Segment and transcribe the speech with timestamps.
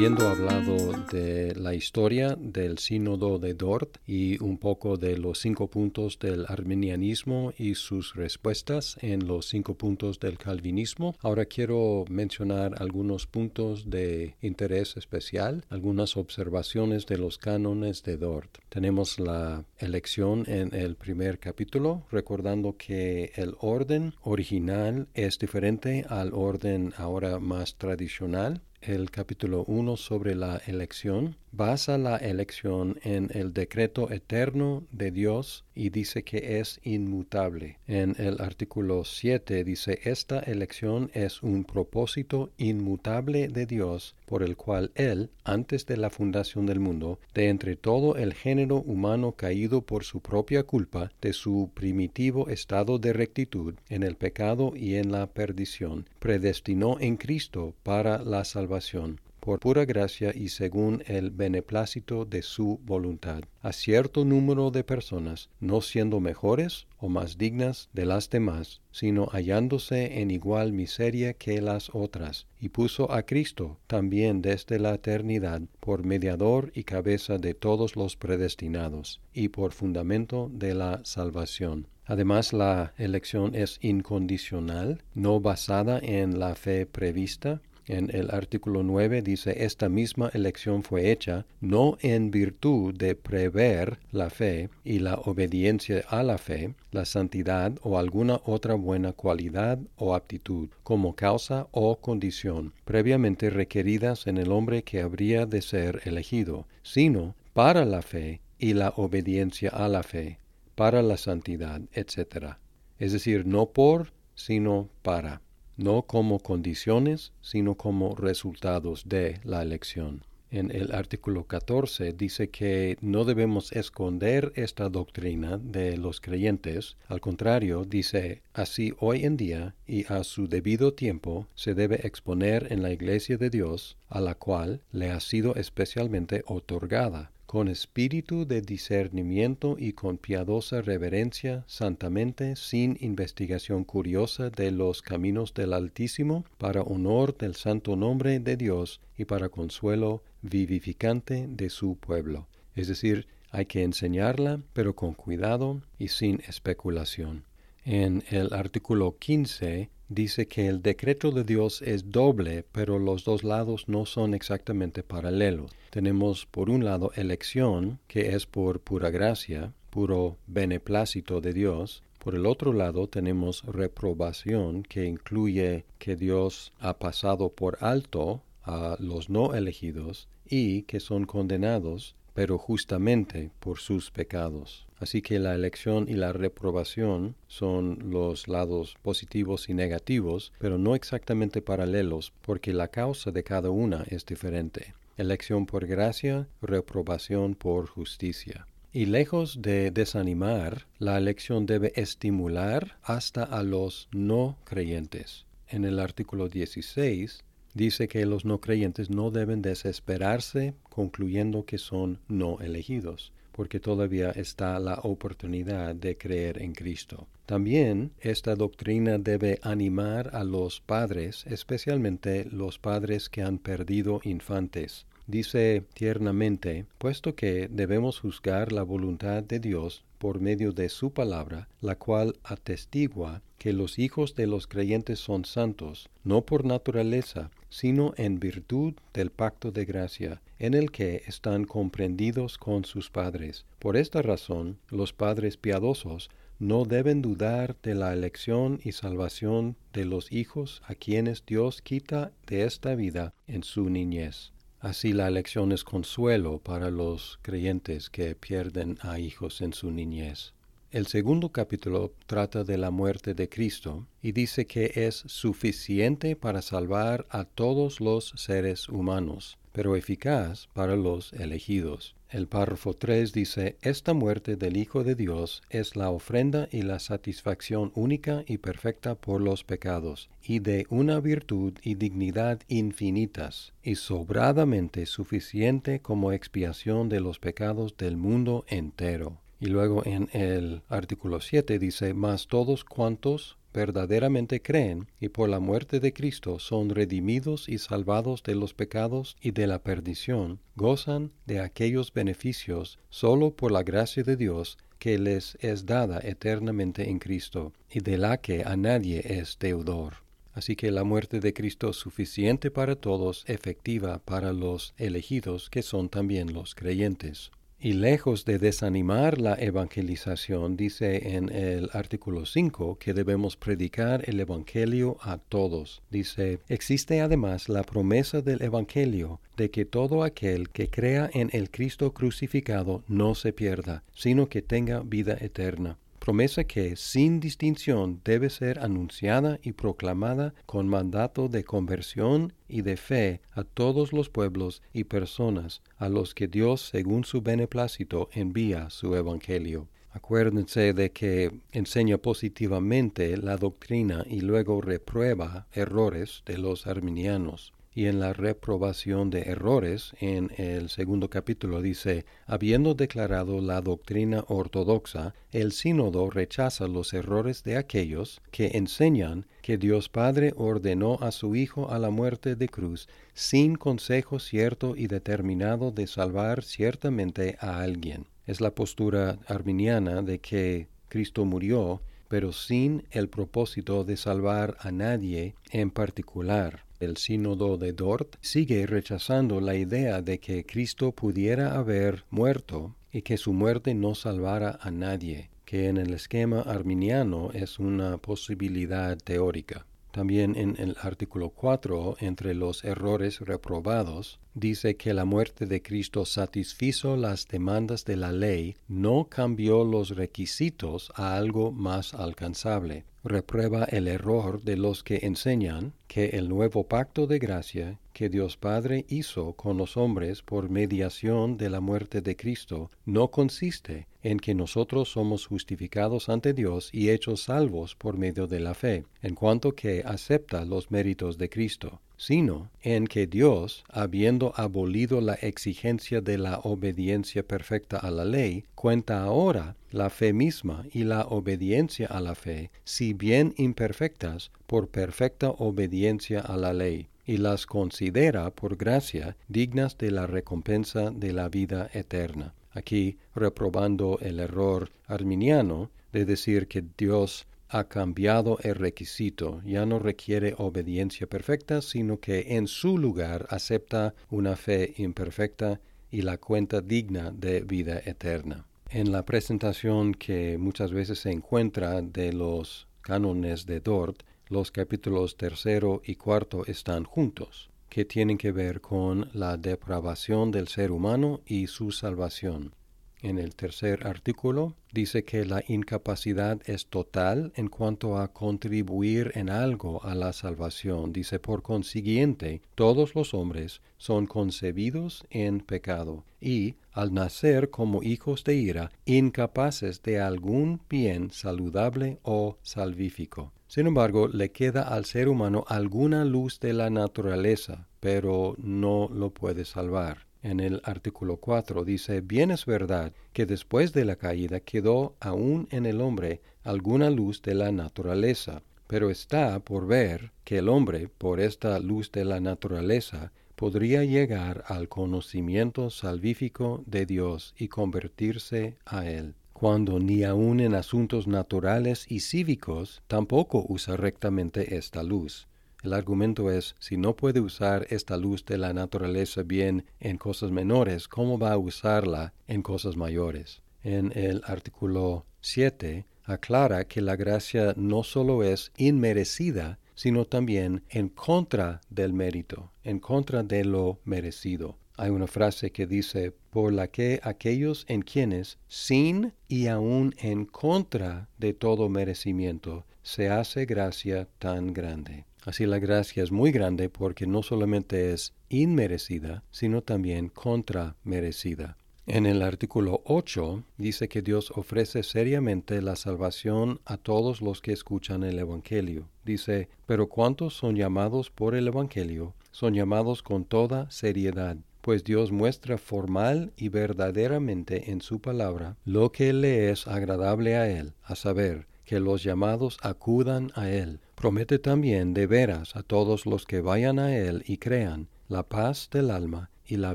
[0.00, 5.68] Habiendo hablado de la historia del sínodo de Dort y un poco de los cinco
[5.68, 12.80] puntos del arminianismo y sus respuestas en los cinco puntos del calvinismo, ahora quiero mencionar
[12.80, 18.56] algunos puntos de interés especial, algunas observaciones de los cánones de Dort.
[18.70, 26.32] Tenemos la elección en el primer capítulo, recordando que el orden original es diferente al
[26.32, 33.52] orden ahora más tradicional el capítulo 1 sobre la elección basa la elección en el
[33.52, 37.78] decreto eterno de Dios y dice que es inmutable.
[37.86, 44.56] En el artículo 7 dice, esta elección es un propósito inmutable de Dios por el
[44.56, 49.82] cual Él, antes de la fundación del mundo, de entre todo el género humano caído
[49.82, 55.10] por su propia culpa, de su primitivo estado de rectitud en el pecado y en
[55.10, 62.24] la perdición, predestinó en Cristo para la salvación por pura gracia y según el beneplácito
[62.24, 68.06] de su voluntad, a cierto número de personas, no siendo mejores o más dignas de
[68.06, 74.42] las demás, sino hallándose en igual miseria que las otras, y puso a Cristo también
[74.42, 80.74] desde la eternidad por mediador y cabeza de todos los predestinados, y por fundamento de
[80.74, 81.86] la salvación.
[82.04, 89.22] Además, la elección es incondicional, no basada en la fe prevista, en el artículo 9
[89.22, 95.14] dice, esta misma elección fue hecha no en virtud de prever la fe y la
[95.14, 101.68] obediencia a la fe, la santidad o alguna otra buena cualidad o aptitud, como causa
[101.70, 108.02] o condición previamente requeridas en el hombre que habría de ser elegido, sino para la
[108.02, 110.38] fe y la obediencia a la fe,
[110.74, 112.56] para la santidad, etc.
[112.98, 115.42] Es decir, no por, sino para
[115.80, 120.22] no como condiciones, sino como resultados de la elección.
[120.52, 126.96] En el artículo 14 dice que no debemos esconder esta doctrina de los creyentes.
[127.06, 132.72] Al contrario, dice, así hoy en día y a su debido tiempo se debe exponer
[132.72, 138.46] en la iglesia de Dios, a la cual le ha sido especialmente otorgada con espíritu
[138.46, 146.44] de discernimiento y con piadosa reverencia, santamente, sin investigación curiosa de los caminos del Altísimo,
[146.58, 152.46] para honor del santo nombre de Dios y para consuelo vivificante de su pueblo.
[152.76, 157.49] Es decir, hay que enseñarla, pero con cuidado y sin especulación.
[157.92, 163.42] En el artículo 15 dice que el decreto de Dios es doble, pero los dos
[163.42, 165.72] lados no son exactamente paralelos.
[165.90, 172.04] Tenemos por un lado elección, que es por pura gracia, puro beneplácito de Dios.
[172.20, 178.98] Por el otro lado tenemos reprobación, que incluye que Dios ha pasado por alto a
[179.00, 184.86] los no elegidos y que son condenados pero justamente por sus pecados.
[185.00, 190.94] Así que la elección y la reprobación son los lados positivos y negativos, pero no
[190.94, 194.94] exactamente paralelos, porque la causa de cada una es diferente.
[195.16, 198.66] Elección por gracia, reprobación por justicia.
[198.92, 205.46] Y lejos de desanimar, la elección debe estimular hasta a los no creyentes.
[205.68, 212.18] En el artículo 16 dice que los no creyentes no deben desesperarse concluyendo que son
[212.28, 217.26] no elegidos, porque todavía está la oportunidad de creer en Cristo.
[217.46, 225.06] También esta doctrina debe animar a los padres, especialmente los padres que han perdido infantes.
[225.26, 231.68] Dice tiernamente, puesto que debemos juzgar la voluntad de Dios por medio de su palabra,
[231.80, 238.12] la cual atestigua que los hijos de los creyentes son santos, no por naturaleza, sino
[238.16, 243.64] en virtud del pacto de gracia, en el que están comprendidos con sus padres.
[243.78, 246.28] Por esta razón, los padres piadosos
[246.58, 252.32] no deben dudar de la elección y salvación de los hijos a quienes Dios quita
[252.46, 254.52] de esta vida en su niñez.
[254.78, 260.52] Así la elección es consuelo para los creyentes que pierden a hijos en su niñez.
[260.92, 266.62] El segundo capítulo trata de la muerte de Cristo y dice que es suficiente para
[266.62, 272.16] salvar a todos los seres humanos, pero eficaz para los elegidos.
[272.28, 276.98] El párrafo 3 dice, Esta muerte del Hijo de Dios es la ofrenda y la
[276.98, 283.94] satisfacción única y perfecta por los pecados, y de una virtud y dignidad infinitas, y
[283.94, 289.38] sobradamente suficiente como expiación de los pecados del mundo entero.
[289.60, 295.60] Y luego en el artículo 7 dice, Mas todos cuantos verdaderamente creen y por la
[295.60, 301.32] muerte de Cristo son redimidos y salvados de los pecados y de la perdición, gozan
[301.46, 307.18] de aquellos beneficios solo por la gracia de Dios que les es dada eternamente en
[307.18, 310.16] Cristo, y de la que a nadie es deudor.
[310.52, 315.82] Así que la muerte de Cristo es suficiente para todos, efectiva para los elegidos, que
[315.82, 317.50] son también los creyentes.
[317.82, 324.38] Y lejos de desanimar la evangelización, dice en el artículo 5 que debemos predicar el
[324.38, 326.02] Evangelio a todos.
[326.10, 331.70] Dice, existe además la promesa del Evangelio de que todo aquel que crea en el
[331.70, 335.96] Cristo crucificado no se pierda, sino que tenga vida eterna
[336.30, 342.96] promesa que sin distinción debe ser anunciada y proclamada con mandato de conversión y de
[342.96, 348.90] fe a todos los pueblos y personas a los que Dios según su beneplácito envía
[348.90, 349.88] su Evangelio.
[350.12, 358.06] Acuérdense de que enseña positivamente la doctrina y luego reprueba errores de los arminianos y
[358.06, 365.34] en la reprobación de errores, en el segundo capítulo dice, habiendo declarado la doctrina ortodoxa,
[365.52, 371.54] el sínodo rechaza los errores de aquellos que enseñan que Dios Padre ordenó a su
[371.54, 377.82] Hijo a la muerte de cruz sin consejo cierto y determinado de salvar ciertamente a
[377.82, 378.28] alguien.
[378.46, 382.00] Es la postura arminiana de que Cristo murió,
[382.30, 388.86] pero sin el propósito de salvar a nadie en particular el sínodo de Dort sigue
[388.86, 394.78] rechazando la idea de que Cristo pudiera haber muerto y que su muerte no salvara
[394.82, 399.86] a nadie, que en el esquema arminiano es una posibilidad teórica.
[400.12, 406.24] También en el artículo 4, entre los errores reprobados, dice que la muerte de Cristo
[406.24, 413.04] satisfizo las demandas de la ley, no cambió los requisitos a algo más alcanzable.
[413.22, 418.58] Reprueba el error de los que enseñan que el nuevo pacto de gracia que Dios
[418.58, 424.38] Padre hizo con los hombres por mediación de la muerte de Cristo no consiste en
[424.38, 429.34] que nosotros somos justificados ante Dios y hechos salvos por medio de la fe, en
[429.34, 436.20] cuanto que acepta los méritos de Cristo, sino en que Dios, habiendo abolido la exigencia
[436.20, 442.06] de la obediencia perfecta a la ley, cuenta ahora la fe misma y la obediencia
[442.08, 448.50] a la fe, si bien imperfectas, por perfecta obediencia a la ley y las considera
[448.50, 452.54] por gracia dignas de la recompensa de la vida eterna.
[452.72, 460.00] Aquí reprobando el error arminiano de decir que Dios ha cambiado el requisito, ya no
[460.00, 465.80] requiere obediencia perfecta, sino que en su lugar acepta una fe imperfecta
[466.10, 468.66] y la cuenta digna de vida eterna.
[468.88, 475.36] En la presentación que muchas veces se encuentra de los cánones de Dort, los capítulos
[475.36, 481.40] tercero y cuarto están juntos, que tienen que ver con la depravación del ser humano
[481.46, 482.74] y su salvación.
[483.22, 489.50] En el tercer artículo dice que la incapacidad es total en cuanto a contribuir en
[489.50, 491.12] algo a la salvación.
[491.12, 498.42] Dice, por consiguiente, todos los hombres son concebidos en pecado y, al nacer como hijos
[498.44, 503.52] de ira, incapaces de algún bien saludable o salvífico.
[503.66, 509.30] Sin embargo, le queda al ser humano alguna luz de la naturaleza, pero no lo
[509.30, 510.29] puede salvar.
[510.42, 515.68] En el artículo 4 dice, bien es verdad que después de la caída quedó aún
[515.70, 521.08] en el hombre alguna luz de la naturaleza, pero está por ver que el hombre,
[521.08, 528.78] por esta luz de la naturaleza, podría llegar al conocimiento salvífico de Dios y convertirse
[528.86, 535.48] a él cuando ni aun en asuntos naturales y cívicos tampoco usa rectamente esta luz.
[535.82, 540.50] El argumento es, si no puede usar esta luz de la naturaleza bien en cosas
[540.50, 543.62] menores, ¿cómo va a usarla en cosas mayores?
[543.82, 551.08] En el artículo 7 aclara que la gracia no solo es inmerecida, sino también en
[551.08, 554.76] contra del mérito, en contra de lo merecido.
[554.96, 560.44] Hay una frase que dice, por la que aquellos en quienes, sin y aun en
[560.44, 565.24] contra de todo merecimiento, se hace gracia tan grande.
[565.44, 571.76] Así la gracia es muy grande porque no solamente es inmerecida, sino también contra merecida.
[572.06, 577.72] En el artículo 8 dice que Dios ofrece seriamente la salvación a todos los que
[577.72, 579.08] escuchan el Evangelio.
[579.24, 585.30] Dice, pero cuantos son llamados por el Evangelio, son llamados con toda seriedad, pues Dios
[585.30, 591.14] muestra formal y verdaderamente en su palabra lo que le es agradable a Él, a
[591.14, 594.00] saber, que los llamados acudan a Él.
[594.20, 598.88] Promete también de veras a todos los que vayan a Él y crean la paz
[598.92, 599.94] del alma y la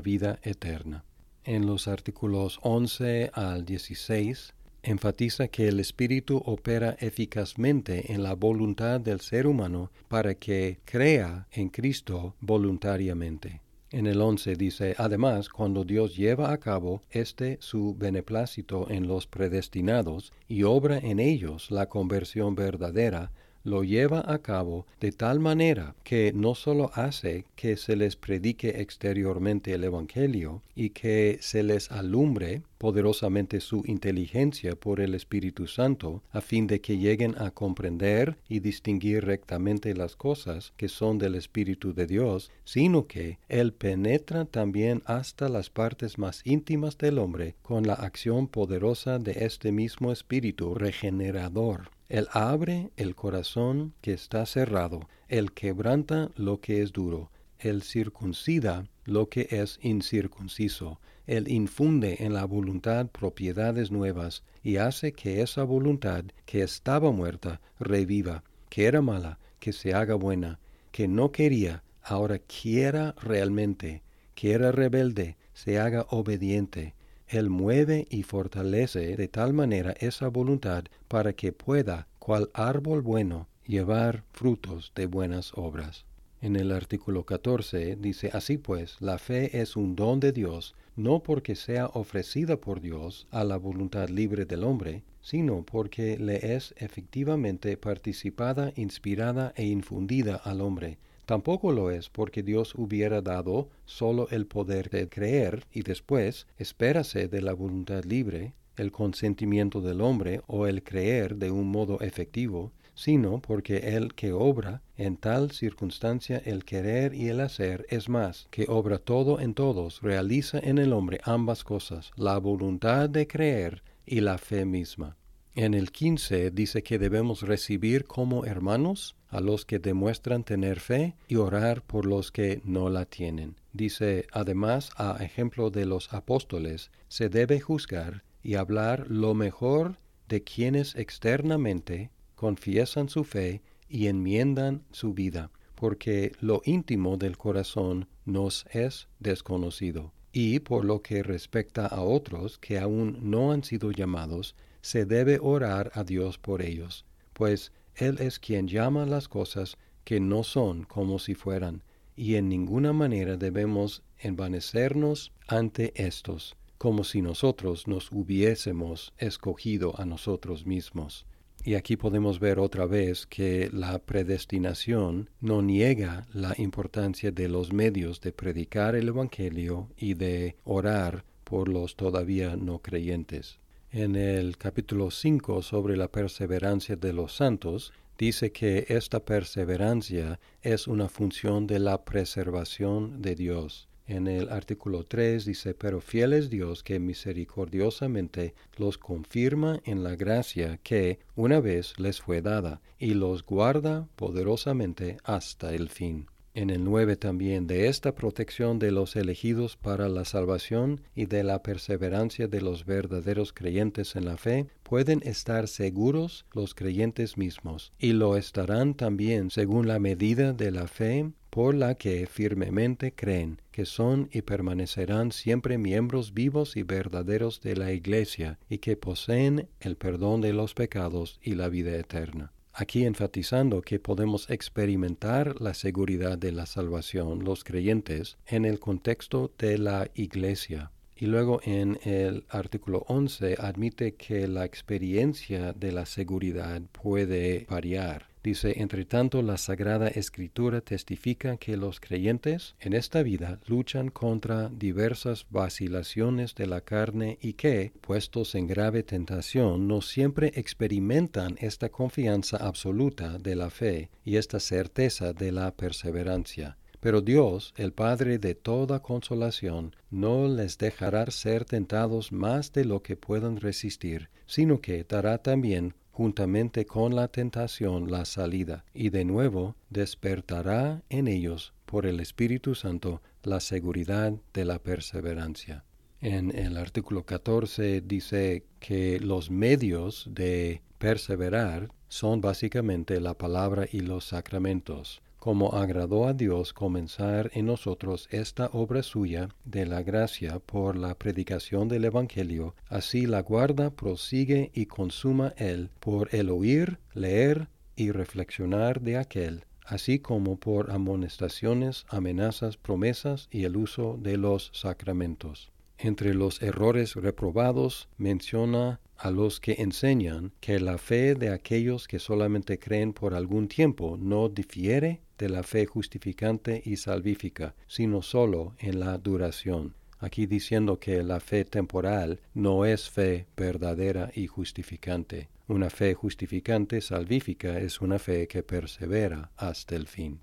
[0.00, 1.06] vida eterna
[1.46, 4.52] en los artículos 11 al 16
[4.82, 11.46] enfatiza que el Espíritu opera eficazmente en la voluntad del ser humano para que crea
[11.52, 13.62] en Cristo voluntariamente.
[13.90, 19.28] En el 11 dice, además, cuando Dios lleva a cabo este su beneplácito en los
[19.28, 23.30] predestinados y obra en ellos la conversión verdadera,
[23.66, 28.80] lo lleva a cabo de tal manera que no sólo hace que se les predique
[28.80, 36.22] exteriormente el Evangelio y que se les alumbre poderosamente su inteligencia por el Espíritu Santo,
[36.30, 41.34] a fin de que lleguen a comprender y distinguir rectamente las cosas que son del
[41.34, 47.56] Espíritu de Dios, sino que Él penetra también hasta las partes más íntimas del hombre
[47.62, 54.46] con la acción poderosa de este mismo Espíritu regenerador él abre el corazón que está
[54.46, 62.18] cerrado, Él quebranta lo que es duro, Él circuncida lo que es incircunciso, Él infunde
[62.20, 68.84] en la voluntad propiedades nuevas y hace que esa voluntad que estaba muerta reviva, que
[68.84, 70.60] era mala, que se haga buena,
[70.92, 74.04] que no quería, ahora quiera realmente,
[74.36, 76.94] que era rebelde, se haga obediente,
[77.28, 83.48] él mueve y fortalece de tal manera esa voluntad para que pueda, cual árbol bueno,
[83.66, 86.04] llevar frutos de buenas obras.
[86.40, 91.22] En el artículo 14 dice, Así pues, la fe es un don de Dios, no
[91.22, 96.74] porque sea ofrecida por Dios a la voluntad libre del hombre, sino porque le es
[96.78, 104.28] efectivamente participada, inspirada e infundida al hombre, Tampoco lo es porque Dios hubiera dado solo
[104.30, 110.40] el poder de creer y después espérase de la voluntad libre, el consentimiento del hombre
[110.46, 116.40] o el creer de un modo efectivo, sino porque el que obra en tal circunstancia
[116.44, 120.92] el querer y el hacer es más, que obra todo en todos, realiza en el
[120.92, 125.16] hombre ambas cosas, la voluntad de creer y la fe misma.
[125.56, 131.14] En el 15 dice que debemos recibir como hermanos a los que demuestran tener fe
[131.28, 133.56] y orar por los que no la tienen.
[133.72, 140.42] Dice, además, a ejemplo de los apóstoles, se debe juzgar y hablar lo mejor de
[140.42, 148.66] quienes externamente confiesan su fe y enmiendan su vida, porque lo íntimo del corazón nos
[148.70, 150.12] es desconocido.
[150.32, 155.38] Y por lo que respecta a otros que aún no han sido llamados, se debe
[155.40, 160.84] orar a Dios por ellos, pues Él es quien llama las cosas que no son
[160.84, 161.82] como si fueran,
[162.14, 170.04] y en ninguna manera debemos envanecernos ante éstos, como si nosotros nos hubiésemos escogido a
[170.04, 171.26] nosotros mismos.
[171.64, 177.72] Y aquí podemos ver otra vez que la predestinación no niega la importancia de los
[177.72, 183.58] medios de predicar el Evangelio y de orar por los todavía no creyentes
[183.92, 190.88] en el capítulo 5 sobre la perseverancia de los santos, dice que esta perseverancia es
[190.88, 193.88] una función de la preservación de Dios.
[194.06, 200.14] En el artículo 3 dice, pero fiel es Dios que misericordiosamente los confirma en la
[200.14, 206.70] gracia que una vez les fue dada, y los guarda poderosamente hasta el fin en
[206.70, 211.62] el 9 también de esta protección de los elegidos para la salvación y de la
[211.62, 218.14] perseverancia de los verdaderos creyentes en la fe, pueden estar seguros los creyentes mismos, y
[218.14, 223.84] lo estarán también según la medida de la fe por la que firmemente creen, que
[223.84, 229.96] son y permanecerán siempre miembros vivos y verdaderos de la Iglesia, y que poseen el
[229.96, 236.36] perdón de los pecados y la vida eterna aquí enfatizando que podemos experimentar la seguridad
[236.36, 240.92] de la salvación, los creyentes, en el contexto de la iglesia.
[241.18, 248.26] Y luego en el artículo 11 admite que la experiencia de la seguridad puede variar.
[248.46, 254.68] Dice, entre tanto, la Sagrada Escritura testifica que los creyentes en esta vida luchan contra
[254.68, 261.88] diversas vacilaciones de la carne y que, puestos en grave tentación, no siempre experimentan esta
[261.88, 268.38] confianza absoluta de la fe y esta certeza de la perseverancia Pero Dios, el Padre
[268.38, 274.80] de toda consolación, no les dejará ser tentados más de lo que puedan resistir, sino
[274.80, 281.74] que dará también juntamente con la tentación la salida, y de nuevo despertará en ellos
[281.84, 285.84] por el Espíritu Santo la seguridad de la perseverancia.
[286.20, 294.00] En el artículo 14 dice que los medios de perseverar son básicamente la palabra y
[294.00, 300.58] los sacramentos como agradó a Dios comenzar en nosotros esta obra suya de la gracia
[300.58, 306.98] por la predicación del Evangelio, así la guarda, prosigue y consuma él por el oír,
[307.14, 314.38] leer y reflexionar de aquel, así como por amonestaciones, amenazas, promesas y el uso de
[314.38, 315.70] los sacramentos.
[315.96, 322.18] Entre los errores reprobados menciona a los que enseñan que la fe de aquellos que
[322.18, 328.74] solamente creen por algún tiempo no difiere de la fe justificante y salvífica, sino sólo
[328.78, 329.94] en la duración.
[330.18, 335.48] Aquí diciendo que la fe temporal no es fe verdadera y justificante.
[335.68, 340.40] Una fe justificante salvífica es una fe que persevera hasta el fin.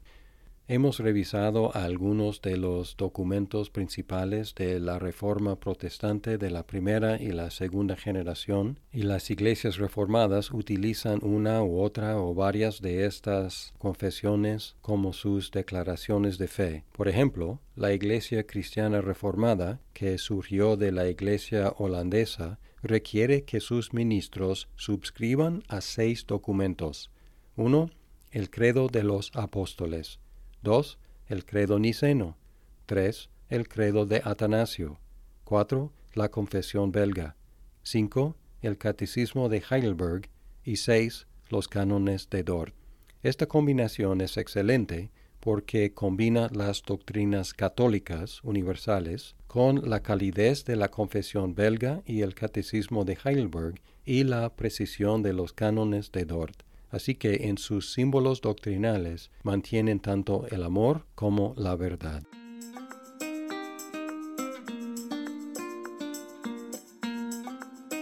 [0.70, 7.34] Hemos revisado algunos de los documentos principales de la Reforma Protestante de la primera y
[7.34, 13.74] la segunda generación, y las iglesias reformadas utilizan una u otra o varias de estas
[13.78, 16.86] confesiones como sus declaraciones de fe.
[16.94, 23.94] Por ejemplo, la Iglesia Cristiana Reformada, que surgió de la Iglesia holandesa, requiere que sus
[23.94, 27.12] ministros suscriban a seis documentos.
[27.58, 27.90] 1.
[28.32, 30.22] El credo de los apóstoles.
[30.64, 30.98] 2.
[31.28, 32.38] El credo niceno.
[32.86, 33.30] 3.
[33.50, 34.98] El credo de Atanasio.
[35.44, 35.92] 4.
[36.14, 37.36] La confesión belga.
[37.84, 38.38] 5.
[38.62, 40.30] El catecismo de Heidelberg.
[40.64, 41.28] Y 6.
[41.50, 42.74] Los cánones de Dort.
[43.22, 50.88] Esta combinación es excelente porque combina las doctrinas católicas universales con la calidez de la
[50.88, 56.64] confesión belga y el catecismo de Heidelberg y la precisión de los cánones de Dort
[56.94, 62.24] así que en sus símbolos doctrinales mantienen tanto el amor como la verdad.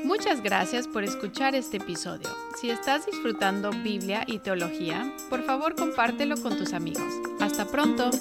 [0.04, 2.28] Muchas gracias por escuchar este episodio.
[2.60, 7.14] Si estás disfrutando Biblia y teología, por favor compártelo con tus amigos.
[7.40, 8.12] Hasta pronto.